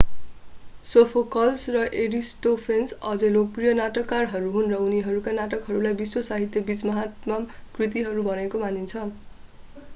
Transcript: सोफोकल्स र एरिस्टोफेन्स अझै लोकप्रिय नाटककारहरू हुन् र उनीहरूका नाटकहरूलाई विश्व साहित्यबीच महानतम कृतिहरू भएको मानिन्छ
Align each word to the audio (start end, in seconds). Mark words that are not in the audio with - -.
सोफोकल्स 0.85 1.65
र 1.73 1.81
एरिस्टोफेन्स 1.97 2.95
अझै 3.09 3.29
लोकप्रिय 3.35 3.75
नाटककारहरू 3.81 4.49
हुन् 4.55 4.73
र 4.73 4.79
उनीहरूका 4.87 5.33
नाटकहरूलाई 5.37 5.97
विश्व 5.99 6.23
साहित्यबीच 6.31 6.85
महानतम 6.91 7.47
कृतिहरू 7.77 8.25
भएको 8.31 8.63
मानिन्छ 8.65 9.05